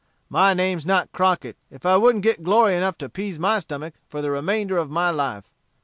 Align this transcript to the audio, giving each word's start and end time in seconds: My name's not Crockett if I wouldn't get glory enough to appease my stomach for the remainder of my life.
My 0.31 0.55
name's 0.55 0.83
not 0.83 1.11
Crockett 1.11 1.57
if 1.69 1.85
I 1.85 1.95
wouldn't 1.95 2.23
get 2.23 2.41
glory 2.41 2.75
enough 2.75 2.97
to 2.97 3.05
appease 3.05 3.37
my 3.37 3.59
stomach 3.59 3.93
for 4.09 4.19
the 4.23 4.31
remainder 4.31 4.79
of 4.79 4.89
my 4.89 5.11
life. 5.11 5.51